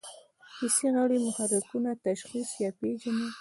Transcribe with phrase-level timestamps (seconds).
[0.55, 3.27] حسي غړي محرکونه تشخیص یا پېژني.